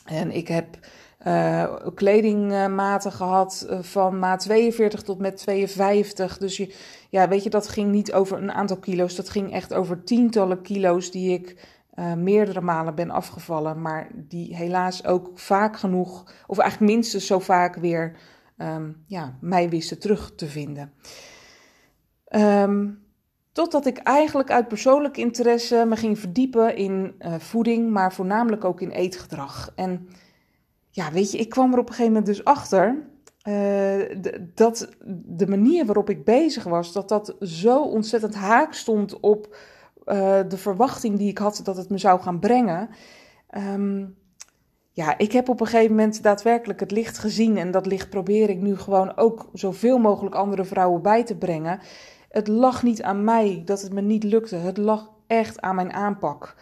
En 0.04 0.30
ik 0.30 0.48
heb 0.48 0.78
uh, 1.26 1.76
kledingmaten 1.94 3.12
gehad 3.12 3.66
uh, 3.70 3.78
van 3.82 4.18
maat 4.18 4.40
42 4.40 5.02
tot 5.02 5.18
met 5.18 5.36
52. 5.36 6.38
Dus 6.38 6.56
je, 6.56 6.74
ja, 7.10 7.28
weet 7.28 7.42
je, 7.42 7.50
dat 7.50 7.68
ging 7.68 7.90
niet 7.90 8.12
over 8.12 8.38
een 8.38 8.52
aantal 8.52 8.76
kilo's. 8.76 9.14
Dat 9.14 9.28
ging 9.28 9.52
echt 9.52 9.74
over 9.74 10.04
tientallen 10.04 10.62
kilo's 10.62 11.10
die 11.10 11.32
ik 11.32 11.56
uh, 12.00 12.14
meerdere 12.14 12.60
malen 12.60 12.94
ben 12.94 13.10
afgevallen, 13.10 13.82
maar 13.82 14.10
die 14.14 14.56
helaas 14.56 15.04
ook 15.04 15.30
vaak 15.34 15.76
genoeg, 15.76 16.32
of 16.46 16.58
eigenlijk 16.58 16.92
minstens 16.92 17.26
zo 17.26 17.38
vaak 17.38 17.76
weer, 17.76 18.16
um, 18.56 19.04
ja, 19.06 19.36
mij 19.40 19.68
wisten 19.68 19.98
terug 19.98 20.34
te 20.34 20.46
vinden. 20.46 20.92
Um, 22.36 23.02
totdat 23.52 23.86
ik 23.86 23.98
eigenlijk 23.98 24.50
uit 24.50 24.68
persoonlijk 24.68 25.16
interesse 25.16 25.84
me 25.88 25.96
ging 25.96 26.18
verdiepen 26.18 26.76
in 26.76 27.14
uh, 27.18 27.34
voeding, 27.38 27.90
maar 27.90 28.12
voornamelijk 28.12 28.64
ook 28.64 28.80
in 28.80 28.90
eetgedrag. 28.90 29.72
En 29.74 30.08
ja, 30.90 31.12
weet 31.12 31.32
je, 31.32 31.38
ik 31.38 31.48
kwam 31.48 31.72
er 31.72 31.78
op 31.78 31.88
een 31.88 31.94
gegeven 31.94 32.12
moment 32.12 32.26
dus 32.26 32.44
achter 32.44 33.08
uh, 33.48 34.02
dat 34.54 34.96
de 35.26 35.46
manier 35.46 35.86
waarop 35.86 36.10
ik 36.10 36.24
bezig 36.24 36.64
was, 36.64 36.92
dat 36.92 37.08
dat 37.08 37.36
zo 37.40 37.82
ontzettend 37.82 38.34
haak 38.34 38.74
stond 38.74 39.20
op 39.20 39.56
uh, 40.06 40.40
de 40.48 40.56
verwachting 40.56 41.18
die 41.18 41.28
ik 41.28 41.38
had 41.38 41.60
dat 41.64 41.76
het 41.76 41.90
me 41.90 41.98
zou 41.98 42.20
gaan 42.20 42.38
brengen. 42.38 42.88
Um, 43.56 44.18
ja, 44.92 45.18
ik 45.18 45.32
heb 45.32 45.48
op 45.48 45.60
een 45.60 45.66
gegeven 45.66 45.94
moment 45.94 46.22
daadwerkelijk 46.22 46.80
het 46.80 46.90
licht 46.90 47.18
gezien. 47.18 47.56
En 47.56 47.70
dat 47.70 47.86
licht 47.86 48.10
probeer 48.10 48.50
ik 48.50 48.60
nu 48.60 48.76
gewoon 48.76 49.16
ook 49.16 49.48
zoveel 49.52 49.98
mogelijk 49.98 50.34
andere 50.34 50.64
vrouwen 50.64 51.02
bij 51.02 51.24
te 51.24 51.36
brengen. 51.36 51.80
Het 52.28 52.48
lag 52.48 52.82
niet 52.82 53.02
aan 53.02 53.24
mij 53.24 53.62
dat 53.64 53.82
het 53.82 53.92
me 53.92 54.00
niet 54.00 54.24
lukte. 54.24 54.56
Het 54.56 54.76
lag 54.76 55.10
echt 55.26 55.60
aan 55.60 55.74
mijn 55.74 55.92
aanpak. 55.92 56.56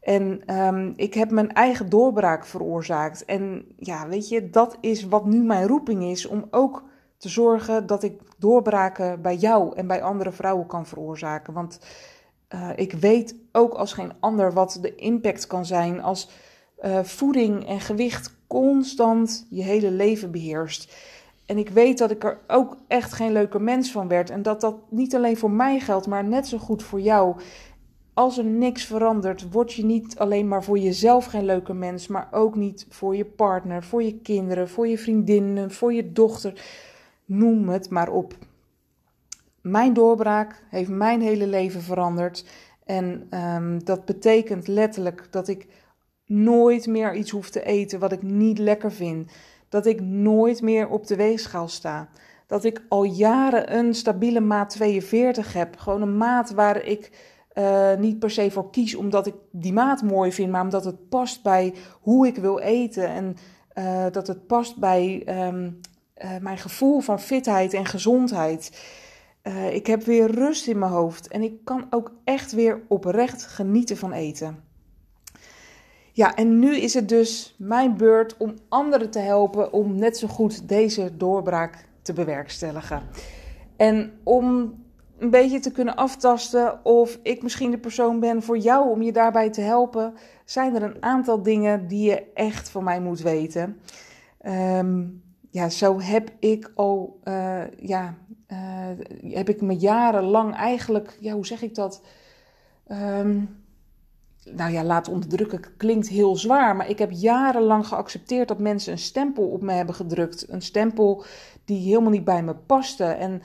En 0.00 0.54
um, 0.56 0.92
ik 0.96 1.14
heb 1.14 1.30
mijn 1.30 1.52
eigen 1.52 1.88
doorbraak 1.88 2.46
veroorzaakt. 2.46 3.24
En 3.24 3.64
ja, 3.76 4.08
weet 4.08 4.28
je, 4.28 4.50
dat 4.50 4.76
is 4.80 5.08
wat 5.08 5.26
nu 5.26 5.42
mijn 5.42 5.66
roeping 5.66 6.02
is. 6.04 6.26
Om 6.26 6.46
ook 6.50 6.84
te 7.16 7.28
zorgen 7.28 7.86
dat 7.86 8.02
ik 8.02 8.20
doorbraken 8.38 9.22
bij 9.22 9.36
jou 9.36 9.76
en 9.76 9.86
bij 9.86 10.02
andere 10.02 10.32
vrouwen 10.32 10.66
kan 10.66 10.86
veroorzaken. 10.86 11.52
Want 11.52 11.80
uh, 12.54 12.68
ik 12.76 12.92
weet 12.92 13.34
ook 13.52 13.74
als 13.74 13.92
geen 13.92 14.12
ander 14.20 14.52
wat 14.52 14.78
de 14.80 14.94
impact 14.94 15.46
kan 15.46 15.66
zijn 15.66 16.02
als 16.02 16.28
uh, 16.84 17.02
voeding 17.02 17.66
en 17.66 17.80
gewicht 17.80 18.36
constant 18.46 19.46
je 19.50 19.62
hele 19.62 19.90
leven 19.90 20.30
beheerst. 20.30 20.96
En 21.46 21.58
ik 21.58 21.68
weet 21.68 21.98
dat 21.98 22.10
ik 22.10 22.24
er 22.24 22.38
ook 22.46 22.76
echt 22.88 23.12
geen 23.12 23.32
leuke 23.32 23.58
mens 23.58 23.92
van 23.92 24.08
werd. 24.08 24.30
En 24.30 24.42
dat 24.42 24.60
dat 24.60 24.76
niet 24.88 25.14
alleen 25.14 25.36
voor 25.36 25.50
mij 25.50 25.80
geldt, 25.80 26.06
maar 26.06 26.24
net 26.24 26.48
zo 26.48 26.58
goed 26.58 26.82
voor 26.82 27.00
jou. 27.00 27.36
Als 28.14 28.38
er 28.38 28.44
niks 28.44 28.84
verandert, 28.84 29.50
word 29.50 29.72
je 29.72 29.84
niet 29.84 30.18
alleen 30.18 30.48
maar 30.48 30.64
voor 30.64 30.78
jezelf 30.78 31.24
geen 31.24 31.44
leuke 31.44 31.72
mens, 31.72 32.06
maar 32.06 32.28
ook 32.30 32.54
niet 32.56 32.86
voor 32.88 33.16
je 33.16 33.24
partner, 33.24 33.84
voor 33.84 34.02
je 34.02 34.18
kinderen, 34.18 34.68
voor 34.68 34.88
je 34.88 34.98
vriendinnen, 34.98 35.70
voor 35.70 35.92
je 35.92 36.12
dochter. 36.12 36.64
Noem 37.24 37.68
het 37.68 37.90
maar 37.90 38.08
op 38.08 38.34
mijn 39.60 39.92
doorbraak 39.92 40.62
heeft 40.68 40.90
mijn 40.90 41.20
hele 41.20 41.46
leven 41.46 41.82
veranderd. 41.82 42.44
En 42.84 43.28
um, 43.54 43.84
dat 43.84 44.04
betekent 44.04 44.66
letterlijk 44.66 45.26
dat 45.30 45.48
ik 45.48 45.66
nooit 46.26 46.86
meer 46.86 47.14
iets 47.14 47.30
hoef 47.30 47.50
te 47.50 47.64
eten 47.64 47.98
wat 47.98 48.12
ik 48.12 48.22
niet 48.22 48.58
lekker 48.58 48.92
vind. 48.92 49.30
Dat 49.68 49.86
ik 49.86 50.00
nooit 50.00 50.62
meer 50.62 50.88
op 50.88 51.06
de 51.06 51.16
weegschaal 51.16 51.68
sta. 51.68 52.08
Dat 52.46 52.64
ik 52.64 52.84
al 52.88 53.04
jaren 53.04 53.76
een 53.76 53.94
stabiele 53.94 54.40
maat 54.40 54.70
42 54.70 55.52
heb. 55.52 55.76
Gewoon 55.76 56.02
een 56.02 56.16
maat 56.16 56.50
waar 56.50 56.84
ik 56.84 57.10
uh, 57.54 57.94
niet 57.94 58.18
per 58.18 58.30
se 58.30 58.50
voor 58.50 58.70
kies 58.70 58.94
omdat 58.94 59.26
ik 59.26 59.34
die 59.50 59.72
maat 59.72 60.02
mooi 60.02 60.32
vind, 60.32 60.50
maar 60.50 60.62
omdat 60.62 60.84
het 60.84 61.08
past 61.08 61.42
bij 61.42 61.74
hoe 62.00 62.26
ik 62.26 62.36
wil 62.36 62.58
eten. 62.58 63.08
En 63.08 63.36
uh, 63.74 64.06
dat 64.10 64.26
het 64.26 64.46
past 64.46 64.76
bij 64.76 65.22
um, 65.44 65.80
mijn 66.40 66.58
gevoel 66.58 67.00
van 67.00 67.20
fitheid 67.20 67.74
en 67.74 67.86
gezondheid. 67.86 68.70
Ik 69.72 69.86
heb 69.86 70.02
weer 70.02 70.30
rust 70.30 70.66
in 70.66 70.78
mijn 70.78 70.92
hoofd 70.92 71.28
en 71.28 71.42
ik 71.42 71.64
kan 71.64 71.86
ook 71.90 72.12
echt 72.24 72.52
weer 72.52 72.82
oprecht 72.88 73.42
genieten 73.46 73.96
van 73.96 74.12
eten. 74.12 74.68
Ja, 76.12 76.34
en 76.34 76.58
nu 76.58 76.76
is 76.76 76.94
het 76.94 77.08
dus 77.08 77.54
mijn 77.58 77.96
beurt 77.96 78.36
om 78.36 78.54
anderen 78.68 79.10
te 79.10 79.18
helpen 79.18 79.72
om 79.72 79.94
net 79.94 80.16
zo 80.16 80.28
goed 80.28 80.68
deze 80.68 81.16
doorbraak 81.16 81.84
te 82.02 82.12
bewerkstelligen. 82.12 83.02
En 83.76 84.12
om 84.22 84.74
een 85.18 85.30
beetje 85.30 85.60
te 85.60 85.72
kunnen 85.72 85.96
aftasten 85.96 86.84
of 86.84 87.18
ik 87.22 87.42
misschien 87.42 87.70
de 87.70 87.78
persoon 87.78 88.20
ben 88.20 88.42
voor 88.42 88.58
jou 88.58 88.90
om 88.90 89.02
je 89.02 89.12
daarbij 89.12 89.50
te 89.50 89.60
helpen, 89.60 90.14
zijn 90.44 90.74
er 90.74 90.82
een 90.82 91.02
aantal 91.02 91.42
dingen 91.42 91.88
die 91.88 92.10
je 92.10 92.32
echt 92.34 92.70
van 92.70 92.84
mij 92.84 93.00
moet 93.00 93.20
weten. 93.20 93.80
Ehm, 94.38 95.06
ja, 95.50 95.68
zo 95.68 96.00
heb 96.00 96.30
ik 96.38 96.72
al, 96.74 97.20
uh, 97.24 97.62
ja, 97.76 98.14
uh, 98.48 99.32
heb 99.34 99.48
ik 99.48 99.60
me 99.60 99.76
jarenlang 99.76 100.54
eigenlijk, 100.54 101.16
ja, 101.20 101.32
hoe 101.32 101.46
zeg 101.46 101.62
ik 101.62 101.74
dat? 101.74 102.02
Um, 102.88 103.58
nou 104.44 104.72
ja, 104.72 104.84
laten 104.84 105.12
onderdrukken 105.12 105.60
klinkt 105.76 106.08
heel 106.08 106.36
zwaar, 106.36 106.76
maar 106.76 106.88
ik 106.88 106.98
heb 106.98 107.10
jarenlang 107.10 107.86
geaccepteerd 107.86 108.48
dat 108.48 108.58
mensen 108.58 108.92
een 108.92 108.98
stempel 108.98 109.44
op 109.44 109.62
me 109.62 109.72
hebben 109.72 109.94
gedrukt. 109.94 110.46
Een 110.48 110.62
stempel 110.62 111.24
die 111.64 111.88
helemaal 111.88 112.10
niet 112.10 112.24
bij 112.24 112.42
me 112.42 112.54
paste. 112.54 113.04
En 113.04 113.42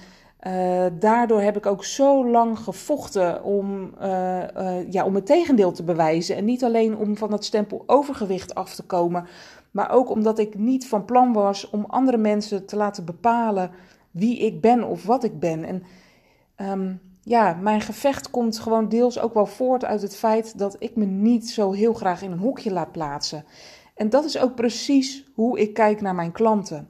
uh, 0.48 0.86
daardoor 1.00 1.42
heb 1.42 1.58
ik 1.58 1.66
ook 1.66 1.86
zo 1.86 2.30
lang 2.30 2.60
gevochten 2.60 3.44
om, 3.44 3.94
uh, 4.02 4.92
ja, 4.92 5.06
om 5.06 5.16
het 5.16 5.26
tegendeel 5.26 5.72
te 5.72 5.84
bewijzen. 5.84 6.36
En 6.36 6.46
niet 6.46 6.64
alleen 6.64 6.98
om 6.98 7.18
van 7.18 7.30
dat 7.30 7.46
stempel 7.46 7.84
overgewicht 7.86 8.56
af 8.56 8.76
te 8.76 8.84
komen, 8.84 9.28
maar 9.75 9.91
ook 9.91 10.10
omdat 10.10 10.39
ik 10.39 10.58
niet 10.58 10.88
van 10.88 11.05
plan 11.05 11.34
was 11.34 11.70
om 11.70 11.86
andere 11.88 12.17
mensen 12.17 12.65
te 12.65 12.75
laten 12.75 13.05
bepalen 13.05 13.72
wie 14.12 14.38
ik 14.38 14.62
ben 14.62 14.84
of 14.84 15.05
wat 15.05 15.24
ik 15.24 15.39
ben. 15.39 15.63
En 15.63 15.84
um, 16.72 17.01
ja, 17.22 17.53
mijn 17.62 17.82
gevecht 17.82 18.29
komt 18.29 18.60
gewoon 18.60 18.89
deels 18.89 19.20
ook 19.20 19.34
wel 19.34 19.46
voort 19.46 19.86
uit 19.86 20.01
het 20.01 20.15
feit 20.15 20.58
dat 20.58 20.75
ik 20.79 20.96
me 20.96 21.05
niet 21.05 21.50
zo 21.50 21.72
heel 21.72 21.94
graag 21.94 22.22
in 22.22 22.32
een 22.32 22.38
hoekje 22.38 22.72
laat 22.72 22.91
plaatsen. 22.91 23.46
En 23.96 24.10
dat 24.10 24.25
is 24.25 24.38
ook 24.38 24.55
precies 24.55 25.32
hoe 25.34 25.60
ik 25.60 25.74
kijk 25.74 26.01
naar 26.01 26.15
mijn 26.15 26.32
klanten. 26.32 26.89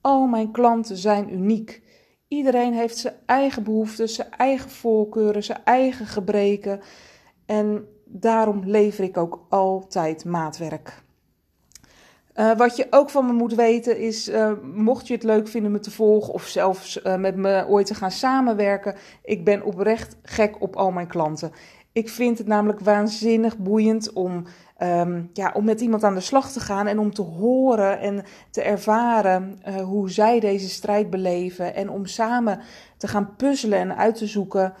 Al 0.00 0.26
mijn 0.26 0.50
klanten 0.50 0.96
zijn 0.96 1.32
uniek. 1.32 1.82
Iedereen 2.28 2.74
heeft 2.74 2.96
zijn 2.96 3.14
eigen 3.26 3.62
behoeften, 3.62 4.08
zijn 4.08 4.30
eigen 4.30 4.70
voorkeuren, 4.70 5.44
zijn 5.44 5.64
eigen 5.64 6.06
gebreken. 6.06 6.80
En 7.46 7.86
daarom 8.04 8.60
lever 8.64 9.04
ik 9.04 9.16
ook 9.16 9.46
altijd 9.48 10.24
maatwerk. 10.24 11.04
Uh, 12.36 12.56
wat 12.56 12.76
je 12.76 12.86
ook 12.90 13.10
van 13.10 13.26
me 13.26 13.32
moet 13.32 13.54
weten 13.54 13.98
is, 13.98 14.28
uh, 14.28 14.52
mocht 14.74 15.06
je 15.06 15.14
het 15.14 15.22
leuk 15.22 15.48
vinden 15.48 15.72
me 15.72 15.80
te 15.80 15.90
volgen 15.90 16.34
of 16.34 16.46
zelfs 16.46 17.00
uh, 17.02 17.16
met 17.16 17.36
me 17.36 17.66
ooit 17.68 17.86
te 17.86 17.94
gaan 17.94 18.10
samenwerken, 18.10 18.94
ik 19.24 19.44
ben 19.44 19.64
oprecht 19.64 20.16
gek 20.22 20.62
op 20.62 20.76
al 20.76 20.90
mijn 20.90 21.06
klanten. 21.06 21.52
Ik 21.92 22.08
vind 22.08 22.38
het 22.38 22.46
namelijk 22.46 22.80
waanzinnig 22.80 23.58
boeiend 23.58 24.12
om, 24.12 24.44
um, 24.82 25.30
ja, 25.32 25.50
om 25.54 25.64
met 25.64 25.80
iemand 25.80 26.04
aan 26.04 26.14
de 26.14 26.20
slag 26.20 26.52
te 26.52 26.60
gaan 26.60 26.86
en 26.86 26.98
om 26.98 27.14
te 27.14 27.22
horen 27.22 28.00
en 28.00 28.24
te 28.50 28.62
ervaren 28.62 29.58
hoe 29.84 30.10
zij 30.10 30.40
deze 30.40 30.68
strijd 30.68 31.10
beleven 31.10 31.74
en 31.74 31.90
om 31.90 32.06
samen 32.06 32.60
te 32.96 33.08
gaan 33.08 33.36
puzzelen 33.36 33.78
en 33.78 33.96
uit 33.96 34.14
te 34.14 34.26
zoeken 34.26 34.74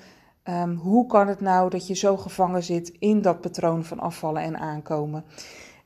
um, 0.48 0.74
hoe 0.74 1.06
kan 1.06 1.28
het 1.28 1.40
nou 1.40 1.70
dat 1.70 1.86
je 1.86 1.94
zo 1.94 2.16
gevangen 2.16 2.62
zit 2.62 2.96
in 2.98 3.22
dat 3.22 3.40
patroon 3.40 3.84
van 3.84 4.00
afvallen 4.00 4.42
en 4.42 4.58
aankomen. 4.58 5.24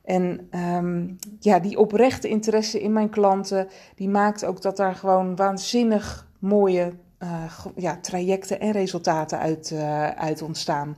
En 0.03 0.49
um, 0.75 1.17
ja, 1.39 1.59
die 1.59 1.77
oprechte 1.77 2.27
interesse 2.27 2.81
in 2.81 2.93
mijn 2.93 3.09
klanten, 3.09 3.67
die 3.95 4.09
maakt 4.09 4.45
ook 4.45 4.61
dat 4.61 4.77
daar 4.77 4.95
gewoon 4.95 5.35
waanzinnig 5.35 6.27
mooie 6.39 6.93
uh, 7.19 7.65
ja, 7.75 7.97
trajecten 8.01 8.59
en 8.59 8.71
resultaten 8.71 9.39
uit, 9.39 9.71
uh, 9.73 10.09
uit 10.09 10.41
ontstaan. 10.41 10.97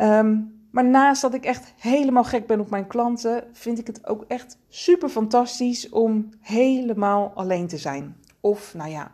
Um, 0.00 0.60
maar 0.70 0.84
naast 0.84 1.22
dat 1.22 1.34
ik 1.34 1.44
echt 1.44 1.74
helemaal 1.78 2.24
gek 2.24 2.46
ben 2.46 2.60
op 2.60 2.70
mijn 2.70 2.86
klanten, 2.86 3.44
vind 3.52 3.78
ik 3.78 3.86
het 3.86 4.06
ook 4.06 4.24
echt 4.28 4.58
super 4.68 5.08
fantastisch 5.08 5.88
om 5.88 6.28
helemaal 6.40 7.32
alleen 7.34 7.66
te 7.66 7.78
zijn. 7.78 8.16
Of 8.40 8.74
nou 8.74 8.90
ja, 8.90 9.10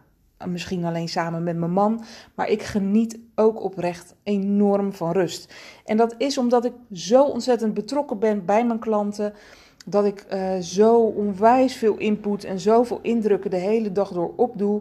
misschien 0.47 0.85
alleen 0.85 1.09
samen 1.09 1.43
met 1.43 1.57
mijn 1.57 1.73
man, 1.73 2.05
maar 2.35 2.49
ik 2.49 2.63
geniet 2.63 3.19
ook 3.35 3.63
oprecht 3.63 4.15
enorm 4.23 4.93
van 4.93 5.13
rust. 5.13 5.55
En 5.85 5.97
dat 5.97 6.15
is 6.19 6.39
omdat 6.39 6.65
ik 6.65 6.73
zo 6.93 7.25
ontzettend 7.25 7.75
betrokken 7.75 8.19
ben 8.19 8.45
bij 8.45 8.67
mijn 8.67 8.79
klanten, 8.79 9.35
dat 9.87 10.05
ik 10.05 10.27
uh, 10.33 10.59
zo 10.59 11.01
onwijs 11.01 11.77
veel 11.77 11.97
input 11.97 12.45
en 12.45 12.61
zoveel 12.61 12.99
indrukken 13.03 13.51
de 13.51 13.57
hele 13.57 13.93
dag 13.93 14.13
door 14.13 14.33
opdoe. 14.37 14.81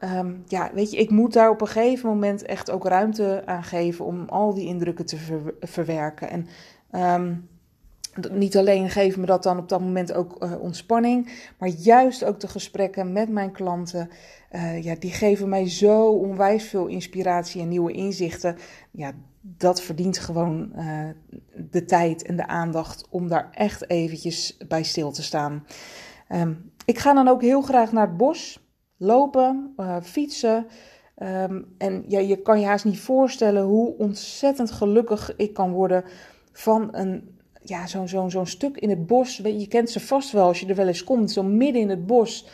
Um, 0.00 0.42
ja, 0.46 0.70
weet 0.74 0.90
je, 0.90 0.96
ik 0.96 1.10
moet 1.10 1.32
daar 1.32 1.50
op 1.50 1.60
een 1.60 1.66
gegeven 1.66 2.08
moment 2.08 2.42
echt 2.42 2.70
ook 2.70 2.86
ruimte 2.86 3.42
aan 3.46 3.64
geven 3.64 4.04
om 4.04 4.24
al 4.28 4.54
die 4.54 4.66
indrukken 4.66 5.06
te 5.06 5.16
ver 5.16 5.54
verwerken. 5.60 6.30
En 6.30 6.46
um, 7.22 7.48
niet 8.30 8.56
alleen 8.56 8.90
geeft 8.90 9.16
me 9.16 9.26
dat 9.26 9.42
dan 9.42 9.58
op 9.58 9.68
dat 9.68 9.80
moment 9.80 10.12
ook 10.12 10.42
uh, 10.42 10.60
ontspanning, 10.60 11.48
maar 11.58 11.68
juist 11.68 12.24
ook 12.24 12.40
de 12.40 12.48
gesprekken 12.48 13.12
met 13.12 13.28
mijn 13.28 13.52
klanten, 13.52 14.08
uh, 14.52 14.82
ja, 14.82 14.94
die 14.98 15.12
geven 15.12 15.48
mij 15.48 15.68
zo 15.68 16.08
onwijs 16.10 16.64
veel 16.64 16.86
inspiratie 16.86 17.60
en 17.60 17.68
nieuwe 17.68 17.92
inzichten. 17.92 18.56
Ja, 18.90 19.12
dat 19.40 19.82
verdient 19.82 20.18
gewoon 20.18 20.72
uh, 20.76 21.08
de 21.70 21.84
tijd 21.84 22.22
en 22.22 22.36
de 22.36 22.46
aandacht 22.46 23.06
om 23.10 23.28
daar 23.28 23.48
echt 23.50 23.90
eventjes 23.90 24.56
bij 24.68 24.82
stil 24.82 25.12
te 25.12 25.22
staan. 25.22 25.66
Um, 26.28 26.72
ik 26.84 26.98
ga 26.98 27.14
dan 27.14 27.28
ook 27.28 27.42
heel 27.42 27.62
graag 27.62 27.92
naar 27.92 28.06
het 28.06 28.16
bos, 28.16 28.68
lopen, 28.96 29.74
fietsen. 30.02 30.66
Um, 31.22 31.74
en 31.78 32.04
ja, 32.08 32.18
je 32.18 32.42
kan 32.42 32.60
je 32.60 32.66
haast 32.66 32.84
niet 32.84 33.00
voorstellen 33.00 33.62
hoe 33.62 33.96
ontzettend 33.98 34.70
gelukkig 34.70 35.36
ik 35.36 35.54
kan 35.54 35.72
worden 35.72 36.04
van 36.52 36.88
een 36.92 37.33
ja, 37.64 37.86
zo'n 37.86 38.08
zo, 38.08 38.28
zo'n 38.28 38.46
stuk 38.46 38.76
in 38.76 38.90
het 38.90 39.06
bos. 39.06 39.36
Je 39.36 39.68
kent 39.68 39.90
ze 39.90 40.00
vast 40.00 40.32
wel 40.32 40.46
als 40.46 40.60
je 40.60 40.66
er 40.66 40.74
wel 40.74 40.86
eens 40.86 41.04
komt. 41.04 41.30
Zo 41.30 41.42
midden 41.42 41.82
in 41.82 41.88
het 41.88 42.06
bos. 42.06 42.46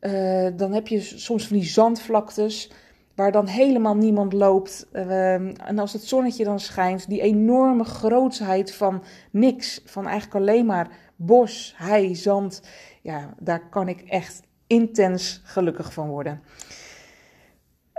Uh, 0.00 0.48
dan 0.56 0.72
heb 0.72 0.88
je 0.88 1.00
soms 1.00 1.46
van 1.46 1.56
die 1.56 1.66
zandvlaktes. 1.66 2.70
Waar 3.14 3.32
dan 3.32 3.46
helemaal 3.46 3.96
niemand 3.96 4.32
loopt. 4.32 4.86
Uh, 4.92 5.34
en 5.68 5.78
als 5.78 5.92
het 5.92 6.02
zonnetje 6.02 6.44
dan 6.44 6.60
schijnt. 6.60 7.08
Die 7.08 7.20
enorme 7.20 7.84
grootsheid 7.84 8.74
van 8.74 9.02
niks. 9.30 9.80
Van 9.84 10.06
eigenlijk 10.06 10.34
alleen 10.34 10.66
maar 10.66 10.88
bos, 11.16 11.74
hei, 11.76 12.14
zand. 12.14 12.62
Ja, 13.02 13.34
daar 13.38 13.68
kan 13.68 13.88
ik 13.88 14.00
echt 14.00 14.42
intens 14.66 15.40
gelukkig 15.44 15.92
van 15.92 16.08
worden. 16.08 16.42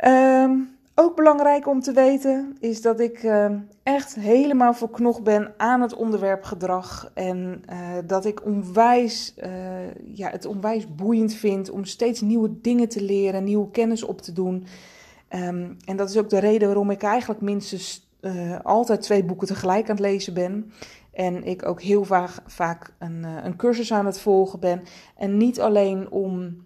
Um, 0.05 0.79
ook 1.01 1.15
belangrijk 1.15 1.67
om 1.67 1.81
te 1.81 1.91
weten 1.91 2.55
is 2.59 2.81
dat 2.81 2.99
ik 2.99 3.23
uh, 3.23 3.51
echt 3.83 4.15
helemaal 4.15 4.73
verknocht 4.73 5.23
ben 5.23 5.53
aan 5.57 5.81
het 5.81 5.95
onderwerp 5.95 6.43
gedrag. 6.43 7.11
En 7.13 7.63
uh, 7.69 7.77
dat 8.05 8.25
ik 8.25 8.45
onwijs, 8.45 9.33
uh, 9.37 9.47
ja, 10.13 10.29
het 10.29 10.45
onwijs 10.45 10.95
boeiend 10.95 11.33
vind 11.33 11.69
om 11.69 11.85
steeds 11.85 12.21
nieuwe 12.21 12.61
dingen 12.61 12.89
te 12.89 13.03
leren, 13.03 13.43
nieuwe 13.43 13.71
kennis 13.71 14.03
op 14.03 14.21
te 14.21 14.31
doen. 14.31 14.65
Um, 15.29 15.77
en 15.85 15.95
dat 15.95 16.09
is 16.09 16.17
ook 16.17 16.29
de 16.29 16.39
reden 16.39 16.67
waarom 16.67 16.89
ik 16.89 17.03
eigenlijk 17.03 17.41
minstens 17.41 18.09
altijd 18.63 19.01
twee 19.01 19.23
boeken 19.23 19.47
tegelijk 19.47 19.89
aan 19.89 19.95
het 19.95 20.05
lezen 20.05 20.33
ben. 20.33 20.71
En 21.13 21.43
ik 21.43 21.65
ook 21.65 21.81
heel 21.81 22.03
vaak, 22.03 22.29
vaak 22.45 22.93
een, 22.99 23.23
een 23.23 23.55
cursus 23.55 23.93
aan 23.93 24.05
het 24.05 24.19
volgen 24.19 24.59
ben. 24.59 24.81
En 25.17 25.37
niet 25.37 25.59
alleen 25.59 26.11
om 26.11 26.65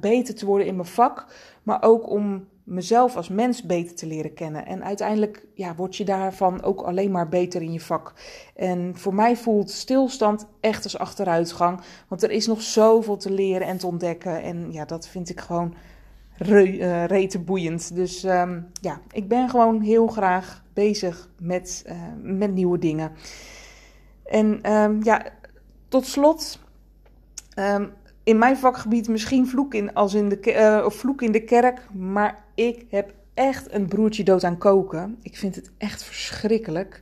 beter 0.00 0.34
te 0.34 0.46
worden 0.46 0.66
in 0.66 0.76
mijn 0.76 0.88
vak, 0.88 1.26
maar 1.62 1.82
ook 1.82 2.10
om 2.10 2.46
mezelf 2.64 3.16
als 3.16 3.28
mens 3.28 3.62
beter 3.62 3.94
te 3.96 4.06
leren 4.06 4.34
kennen. 4.34 4.66
En 4.66 4.84
uiteindelijk 4.84 5.46
ja, 5.54 5.74
word 5.74 5.96
je 5.96 6.04
daarvan 6.04 6.62
ook 6.62 6.80
alleen 6.80 7.10
maar 7.10 7.28
beter 7.28 7.62
in 7.62 7.72
je 7.72 7.80
vak. 7.80 8.12
En 8.56 8.96
voor 8.96 9.14
mij 9.14 9.36
voelt 9.36 9.70
stilstand 9.70 10.46
echt 10.60 10.84
als 10.84 10.98
achteruitgang. 10.98 11.80
Want 12.08 12.22
er 12.22 12.30
is 12.30 12.46
nog 12.46 12.62
zoveel 12.62 13.16
te 13.16 13.30
leren 13.30 13.66
en 13.66 13.78
te 13.78 13.86
ontdekken. 13.86 14.42
En 14.42 14.72
ja, 14.72 14.84
dat 14.84 15.08
vind 15.08 15.28
ik 15.28 15.40
gewoon 15.40 15.74
re, 16.36 16.78
uh, 16.78 17.04
rete 17.04 17.38
boeiend. 17.38 17.94
Dus 17.94 18.24
um, 18.24 18.66
ja, 18.80 19.00
ik 19.12 19.28
ben 19.28 19.48
gewoon 19.50 19.80
heel 19.80 20.06
graag 20.06 20.62
bezig 20.72 21.28
met, 21.38 21.84
met 22.22 22.52
nieuwe 22.52 22.78
dingen. 22.78 23.12
En 24.24 24.72
um, 24.72 24.98
ja, 25.02 25.24
tot 25.88 26.06
slot. 26.06 26.58
Um, 27.58 27.92
in 28.24 28.38
mijn 28.38 28.56
vakgebied 28.56 29.08
misschien 29.08 29.46
vloek 29.46 29.74
in, 29.74 29.94
als 29.94 30.14
in 30.14 30.28
de, 30.28 30.54
uh, 30.80 30.84
of 30.84 30.94
vloek 30.94 31.22
in 31.22 31.32
de 31.32 31.44
kerk, 31.44 31.88
maar 31.92 32.44
ik 32.54 32.84
heb 32.88 33.12
echt 33.34 33.72
een 33.72 33.86
broertje 33.86 34.24
dood 34.24 34.44
aan 34.44 34.58
koken. 34.58 35.18
Ik 35.22 35.36
vind 35.36 35.54
het 35.54 35.70
echt 35.78 36.02
verschrikkelijk. 36.02 37.00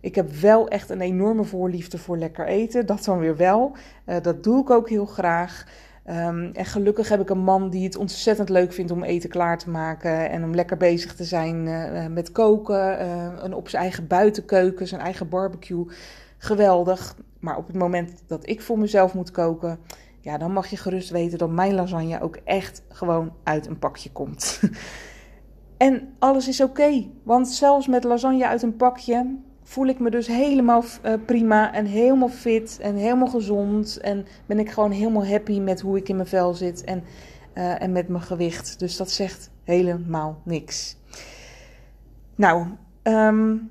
Ik 0.00 0.14
heb 0.14 0.30
wel 0.30 0.68
echt 0.68 0.90
een 0.90 1.00
enorme 1.00 1.44
voorliefde 1.44 1.98
voor 1.98 2.18
lekker 2.18 2.46
eten, 2.46 2.86
dat 2.86 3.04
dan 3.04 3.18
weer 3.18 3.36
wel. 3.36 3.76
Uh, 4.06 4.16
dat 4.22 4.44
doe 4.44 4.60
ik 4.60 4.70
ook 4.70 4.88
heel 4.88 5.06
graag. 5.06 5.66
Um, 6.10 6.50
en 6.52 6.64
gelukkig 6.64 7.08
heb 7.08 7.20
ik 7.20 7.30
een 7.30 7.38
man 7.38 7.70
die 7.70 7.84
het 7.84 7.96
ontzettend 7.96 8.48
leuk 8.48 8.72
vindt 8.72 8.90
om 8.90 9.02
eten 9.02 9.30
klaar 9.30 9.58
te 9.58 9.70
maken 9.70 10.30
en 10.30 10.44
om 10.44 10.54
lekker 10.54 10.76
bezig 10.76 11.14
te 11.14 11.24
zijn 11.24 11.66
uh, 11.66 12.06
met 12.06 12.32
koken 12.32 12.98
en 13.42 13.54
op 13.54 13.68
zijn 13.68 13.82
eigen 13.82 14.06
buitenkeuken, 14.06 14.88
zijn 14.88 15.00
eigen 15.00 15.28
barbecue. 15.28 15.86
Geweldig. 16.38 17.16
Maar 17.40 17.56
op 17.56 17.66
het 17.66 17.76
moment 17.76 18.22
dat 18.26 18.48
ik 18.48 18.60
voor 18.60 18.78
mezelf 18.78 19.14
moet 19.14 19.30
koken, 19.30 19.78
ja, 20.28 20.38
dan 20.38 20.52
mag 20.52 20.66
je 20.66 20.76
gerust 20.76 21.10
weten 21.10 21.38
dat 21.38 21.50
mijn 21.50 21.74
lasagne 21.74 22.20
ook 22.20 22.36
echt 22.44 22.82
gewoon 22.88 23.32
uit 23.42 23.66
een 23.66 23.78
pakje 23.78 24.12
komt. 24.12 24.60
en 25.76 26.14
alles 26.18 26.48
is 26.48 26.60
oké, 26.60 27.06
want 27.22 27.48
zelfs 27.48 27.86
met 27.86 28.04
lasagne 28.04 28.46
uit 28.46 28.62
een 28.62 28.76
pakje 28.76 29.36
voel 29.62 29.86
ik 29.86 29.98
me 29.98 30.10
dus 30.10 30.26
helemaal 30.26 30.82
uh, 31.04 31.12
prima 31.26 31.72
en 31.72 31.84
helemaal 31.84 32.28
fit 32.28 32.78
en 32.80 32.94
helemaal 32.94 33.28
gezond. 33.28 33.96
En 33.96 34.26
ben 34.46 34.58
ik 34.58 34.70
gewoon 34.70 34.90
helemaal 34.90 35.26
happy 35.26 35.60
met 35.60 35.80
hoe 35.80 35.96
ik 35.96 36.08
in 36.08 36.16
mijn 36.16 36.28
vel 36.28 36.54
zit 36.54 36.84
en, 36.84 37.04
uh, 37.54 37.82
en 37.82 37.92
met 37.92 38.08
mijn 38.08 38.22
gewicht. 38.22 38.78
Dus 38.78 38.96
dat 38.96 39.10
zegt 39.10 39.50
helemaal 39.64 40.40
niks. 40.44 40.96
Nou, 42.34 42.66
um, 43.02 43.70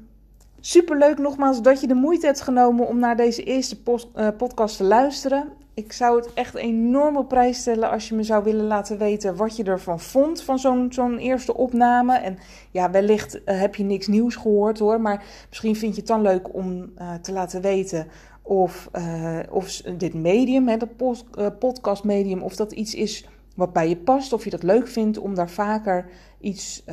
superleuk 0.60 1.18
nogmaals 1.18 1.62
dat 1.62 1.82
je 1.82 1.88
de 1.88 1.94
moeite 1.94 2.26
hebt 2.26 2.42
genomen 2.42 2.88
om 2.88 3.00
naar 3.00 3.16
deze 3.16 3.44
eerste 3.44 3.82
post, 3.82 4.08
uh, 4.16 4.28
podcast 4.38 4.78
te 4.78 4.84
luisteren. 4.84 5.57
Ik 5.78 5.94
zou 5.94 6.18
het 6.18 6.34
echt 6.34 6.56
enorm 6.56 7.18
op 7.18 7.28
prijs 7.28 7.60
stellen 7.60 7.90
als 7.90 8.10
je 8.10 8.16
me 8.16 8.24
zou 8.24 8.44
willen 8.44 8.66
laten 8.66 8.98
weten 8.98 9.36
wat 9.36 9.56
je 9.56 9.64
ervan 9.64 10.00
vond 10.00 10.42
van 10.42 10.60
zo'n 10.60 10.88
zo'n 10.90 11.18
eerste 11.18 11.54
opname. 11.54 12.18
En 12.18 12.38
ja, 12.72 12.92
wellicht 12.92 13.36
uh, 13.36 13.60
heb 13.60 13.76
je 13.76 13.84
niks 13.84 14.08
nieuws 14.08 14.36
gehoord 14.36 14.80
hoor, 14.80 15.02
maar 15.02 15.26
misschien 15.50 15.76
vind 15.76 15.94
je 15.94 16.00
het 16.00 16.10
dan 16.10 16.22
leuk 16.22 16.54
om 16.54 16.92
uh, 16.98 17.14
te 17.14 17.32
laten 17.32 17.62
weten 17.62 18.08
of, 18.42 18.90
uh, 18.96 19.40
of 19.50 19.82
dit 19.98 20.14
medium, 20.14 20.68
hè, 20.68 20.78
dat 20.78 21.20
podcast 21.60 22.04
medium, 22.04 22.42
of 22.42 22.56
dat 22.56 22.72
iets 22.72 22.96
is 22.96 23.28
wat 23.56 23.74
bij 23.74 23.90
je 23.90 23.98
past, 23.98 24.34
of 24.34 24.44
je 24.44 24.50
dat 24.50 24.64
leuk 24.64 24.88
vindt 24.88 25.18
om 25.18 25.36
daar 25.36 25.50
vaker 25.50 26.10
iets 26.40 26.84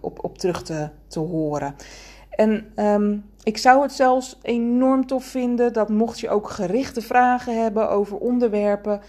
op, 0.00 0.24
op 0.24 0.38
terug 0.38 0.62
te, 0.62 0.88
te 1.06 1.18
horen. 1.18 1.74
En 2.30 2.66
um, 2.76 3.24
ik 3.48 3.58
zou 3.58 3.82
het 3.82 3.92
zelfs 3.92 4.38
enorm 4.42 5.06
tof 5.06 5.24
vinden 5.24 5.72
dat 5.72 5.88
mocht 5.88 6.20
je 6.20 6.28
ook 6.28 6.50
gerichte 6.50 7.00
vragen 7.00 7.62
hebben 7.62 7.90
over 7.90 8.18
onderwerpen, 8.18 9.00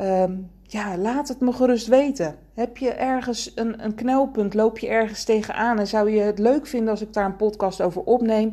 um, 0.00 0.50
ja, 0.62 0.96
laat 0.96 1.28
het 1.28 1.40
me 1.40 1.52
gerust 1.52 1.86
weten. 1.86 2.34
Heb 2.54 2.76
je 2.76 2.90
ergens 2.90 3.52
een, 3.54 3.84
een 3.84 3.94
knelpunt, 3.94 4.54
loop 4.54 4.78
je 4.78 4.88
ergens 4.88 5.24
tegenaan 5.24 5.78
en 5.78 5.86
zou 5.86 6.10
je 6.10 6.20
het 6.20 6.38
leuk 6.38 6.66
vinden 6.66 6.90
als 6.90 7.00
ik 7.00 7.12
daar 7.12 7.24
een 7.24 7.36
podcast 7.36 7.82
over 7.82 8.02
opneem? 8.02 8.52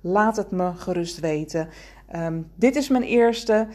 Laat 0.00 0.36
het 0.36 0.50
me 0.50 0.72
gerust 0.74 1.20
weten. 1.20 1.68
Um, 2.16 2.50
dit 2.54 2.76
is 2.76 2.88
mijn 2.88 3.02
eerste. 3.02 3.66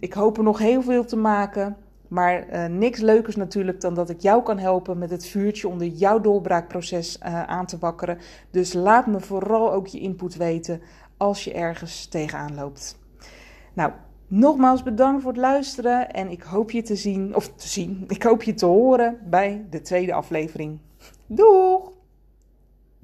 Ik 0.00 0.12
hoop 0.12 0.36
er 0.36 0.44
nog 0.44 0.58
heel 0.58 0.82
veel 0.82 1.04
te 1.04 1.16
maken. 1.16 1.76
Maar 2.08 2.48
uh, 2.52 2.66
niks 2.66 3.00
leukers 3.00 3.36
natuurlijk 3.36 3.80
dan 3.80 3.94
dat 3.94 4.10
ik 4.10 4.20
jou 4.20 4.42
kan 4.42 4.58
helpen 4.58 4.98
met 4.98 5.10
het 5.10 5.26
vuurtje 5.26 5.68
onder 5.68 5.86
jouw 5.86 6.20
doorbraakproces 6.20 7.18
uh, 7.18 7.42
aan 7.42 7.66
te 7.66 7.78
wakkeren. 7.78 8.18
Dus 8.50 8.72
laat 8.72 9.06
me 9.06 9.20
vooral 9.20 9.72
ook 9.72 9.86
je 9.86 10.00
input 10.00 10.36
weten 10.36 10.80
als 11.16 11.44
je 11.44 11.52
ergens 11.52 12.06
tegenaan 12.06 12.54
loopt. 12.54 12.98
Nou, 13.72 13.92
nogmaals 14.26 14.82
bedankt 14.82 15.22
voor 15.22 15.32
het 15.32 15.40
luisteren 15.40 16.10
en 16.10 16.30
ik 16.30 16.42
hoop 16.42 16.70
je 16.70 16.82
te 16.82 16.96
zien, 16.96 17.34
of 17.34 17.52
te 17.54 17.68
zien, 17.68 18.04
ik 18.08 18.22
hoop 18.22 18.42
je 18.42 18.54
te 18.54 18.66
horen 18.66 19.18
bij 19.24 19.66
de 19.70 19.80
tweede 19.80 20.12
aflevering. 20.12 20.78
Doeg! 21.26 21.95